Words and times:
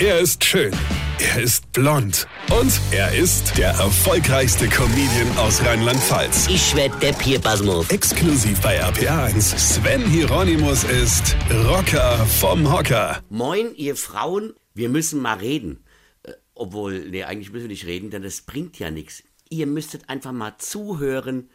Er 0.00 0.18
ist 0.18 0.42
schön. 0.42 0.72
Er 1.20 1.40
ist 1.40 1.70
blond. 1.72 2.26
Und 2.50 2.80
er 2.90 3.14
ist 3.14 3.56
der 3.56 3.68
erfolgreichste 3.68 4.66
Comedian 4.68 5.38
aus 5.38 5.64
Rheinland-Pfalz. 5.64 6.48
Ich 6.48 6.74
werd 6.74 7.00
der 7.00 7.12
Pierpasmus. 7.12 7.88
Exklusiv 7.90 8.60
bei 8.60 8.82
RPA1. 8.82 9.56
Sven 9.56 10.04
Hieronymus 10.04 10.82
ist 10.82 11.36
Rocker 11.68 12.26
vom 12.26 12.72
Hocker. 12.72 13.22
Moin, 13.30 13.72
ihr 13.76 13.94
Frauen, 13.94 14.54
wir 14.74 14.88
müssen 14.88 15.22
mal 15.22 15.38
reden. 15.38 15.84
Äh, 16.24 16.32
obwohl, 16.54 17.10
nee, 17.10 17.22
eigentlich 17.22 17.52
müssen 17.52 17.66
wir 17.66 17.68
nicht 17.68 17.86
reden, 17.86 18.10
denn 18.10 18.24
das 18.24 18.40
bringt 18.40 18.80
ja 18.80 18.90
nichts. 18.90 19.22
Ihr 19.48 19.68
müsstet 19.68 20.08
einfach 20.08 20.32
mal 20.32 20.56
zuhören. 20.58 21.50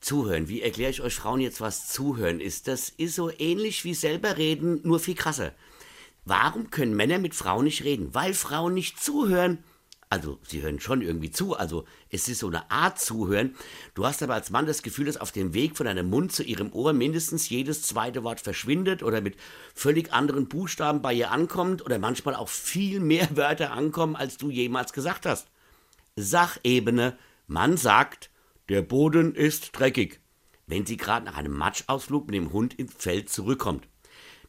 Zuhören. 0.00 0.48
Wie 0.48 0.62
erkläre 0.62 0.92
ich 0.92 1.00
euch 1.00 1.14
Frauen 1.14 1.40
jetzt, 1.40 1.60
was 1.60 1.88
zuhören 1.88 2.38
ist? 2.38 2.68
Das 2.68 2.88
ist 2.88 3.16
so 3.16 3.32
ähnlich 3.36 3.82
wie 3.82 3.94
selber 3.94 4.36
reden, 4.36 4.78
nur 4.84 5.00
viel 5.00 5.16
krasser. 5.16 5.52
Warum 6.24 6.70
können 6.70 6.94
Männer 6.94 7.18
mit 7.18 7.34
Frauen 7.34 7.64
nicht 7.64 7.84
reden? 7.84 8.14
Weil 8.14 8.34
Frauen 8.34 8.74
nicht 8.74 9.00
zuhören. 9.00 9.58
Also, 10.08 10.38
sie 10.46 10.60
hören 10.60 10.78
schon 10.78 11.00
irgendwie 11.00 11.30
zu, 11.30 11.56
also 11.56 11.86
es 12.10 12.28
ist 12.28 12.40
so 12.40 12.48
eine 12.48 12.70
Art 12.70 13.00
Zuhören. 13.00 13.56
Du 13.94 14.04
hast 14.04 14.22
aber 14.22 14.34
als 14.34 14.50
Mann 14.50 14.66
das 14.66 14.82
Gefühl, 14.82 15.06
dass 15.06 15.16
auf 15.16 15.32
dem 15.32 15.54
Weg 15.54 15.74
von 15.74 15.86
deinem 15.86 16.10
Mund 16.10 16.32
zu 16.32 16.42
ihrem 16.42 16.70
Ohr 16.74 16.92
mindestens 16.92 17.48
jedes 17.48 17.80
zweite 17.80 18.22
Wort 18.22 18.38
verschwindet 18.38 19.02
oder 19.02 19.22
mit 19.22 19.36
völlig 19.74 20.12
anderen 20.12 20.48
Buchstaben 20.48 21.00
bei 21.00 21.14
ihr 21.14 21.30
ankommt 21.30 21.82
oder 21.82 21.98
manchmal 21.98 22.34
auch 22.34 22.50
viel 22.50 23.00
mehr 23.00 23.26
Wörter 23.36 23.72
ankommen, 23.72 24.14
als 24.14 24.36
du 24.36 24.50
jemals 24.50 24.92
gesagt 24.92 25.24
hast. 25.24 25.48
Sachebene, 26.14 27.16
man 27.46 27.78
sagt, 27.78 28.28
der 28.68 28.82
Boden 28.82 29.34
ist 29.34 29.70
dreckig, 29.72 30.20
wenn 30.66 30.84
sie 30.84 30.98
gerade 30.98 31.24
nach 31.24 31.38
einem 31.38 31.56
Matschausflug 31.56 32.26
mit 32.26 32.34
dem 32.34 32.52
Hund 32.52 32.74
ins 32.74 32.92
Feld 32.94 33.30
zurückkommt. 33.30 33.88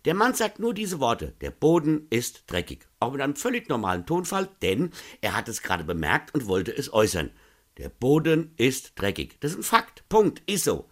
Der 0.06 0.14
Mann 0.14 0.34
sagt 0.34 0.60
nur 0.60 0.74
diese 0.74 1.00
Worte, 1.00 1.34
der 1.40 1.52
Boden 1.52 2.08
ist 2.10 2.44
dreckig, 2.48 2.88
auch 3.00 3.14
mit 3.14 3.22
einem 3.22 3.38
völlig 3.38 3.70
normalen 3.70 4.06
Tonfall, 4.06 4.50
denn 4.62 4.92
er 5.22 5.36
hat 5.36 5.48
es 5.48 5.62
gerade 5.62 5.86
bemerkt 5.86 6.34
und 6.36 6.48
wollte 6.48 6.76
es 6.76 6.92
äußern. 6.92 7.32
Der 7.78 7.88
Boden 7.88 8.54
ist 8.58 9.00
dreckig. 9.00 9.40
Das 9.40 9.52
ist 9.52 9.58
ein 9.58 9.64
Fakt. 9.64 10.04
Punkt. 10.10 10.44
Ist 10.46 10.66
so. 10.66 10.90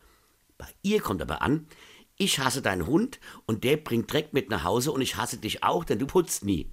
Bei 0.58 0.68
ihr 0.82 1.02
kommt 1.02 1.22
aber 1.22 1.42
an, 1.42 1.68
ich 2.18 2.40
hasse 2.40 2.62
deinen 2.62 2.88
Hund 2.88 3.20
und 3.46 3.64
der 3.66 3.78
bringt 3.78 4.12
Dreck 4.12 4.32
mit 4.32 4.50
nach 4.50 4.64
Hause 4.64 4.92
und 4.92 5.02
ich 5.02 5.18
hasse 5.18 5.38
dich 5.38 5.64
auch, 5.64 5.84
denn 5.84 6.00
du 6.00 6.08
putzt 6.08 6.46
nie. 6.46 6.72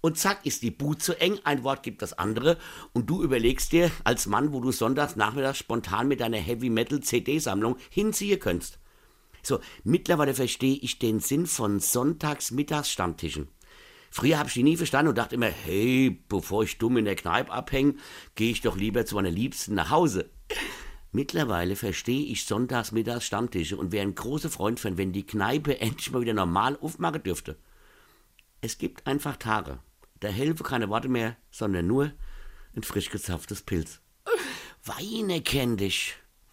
Und 0.00 0.18
zack 0.18 0.44
ist 0.44 0.62
die 0.62 0.70
Boot 0.70 1.02
zu 1.02 1.18
eng, 1.20 1.40
ein 1.44 1.64
Wort 1.64 1.82
gibt 1.82 2.02
das 2.02 2.12
andere 2.12 2.58
und 2.92 3.08
du 3.08 3.22
überlegst 3.22 3.72
dir 3.72 3.90
als 4.04 4.26
Mann, 4.26 4.52
wo 4.52 4.60
du 4.60 4.72
sonntags 4.72 5.16
nachmittags 5.16 5.58
spontan 5.58 6.06
mit 6.06 6.20
deiner 6.20 6.36
Heavy 6.38 6.68
Metal 6.68 7.00
CD-Sammlung 7.00 7.76
hinziehen 7.90 8.38
könntest. 8.38 8.78
So, 9.42 9.60
mittlerweile 9.84 10.34
verstehe 10.34 10.76
ich 10.76 10.98
den 10.98 11.20
Sinn 11.20 11.46
von 11.46 11.80
Sonntags-Mittags-Stammtischen. 11.80 13.48
Früher 14.10 14.38
habe 14.38 14.48
ich 14.48 14.54
die 14.54 14.62
nie 14.62 14.76
verstanden 14.76 15.10
und 15.10 15.18
dachte 15.18 15.34
immer, 15.34 15.46
hey, 15.46 16.22
bevor 16.28 16.64
ich 16.64 16.78
dumm 16.78 16.96
in 16.96 17.04
der 17.04 17.16
Kneipe 17.16 17.52
abhänge, 17.52 17.94
gehe 18.34 18.50
ich 18.50 18.62
doch 18.62 18.76
lieber 18.76 19.04
zu 19.04 19.14
meiner 19.14 19.30
Liebsten 19.30 19.74
nach 19.74 19.90
Hause. 19.90 20.30
Mittlerweile 21.12 21.76
verstehe 21.76 22.26
ich 22.26 22.44
sonntags, 22.44 22.92
mittags 22.92 23.24
Stammtische 23.24 23.76
und 23.76 23.92
wäre 23.92 24.06
ein 24.06 24.14
großer 24.14 24.50
Freund 24.50 24.78
von, 24.80 24.98
wenn 24.98 25.12
die 25.12 25.26
Kneipe 25.26 25.80
endlich 25.80 26.10
mal 26.10 26.20
wieder 26.20 26.34
normal 26.34 26.78
aufmachen 26.80 27.22
dürfte. 27.22 27.56
Es 28.60 28.78
gibt 28.78 29.06
einfach 29.06 29.36
Tage, 29.36 29.78
da 30.20 30.28
helfen 30.28 30.64
keine 30.64 30.88
Worte 30.88 31.08
mehr, 31.08 31.36
sondern 31.50 31.86
nur 31.86 32.12
ein 32.74 32.82
frisch 32.82 33.10
gezapftes 33.10 33.62
Pilz. 33.62 34.00
Weine 34.84 35.42
kenn 35.42 35.76
dich. 35.76 36.16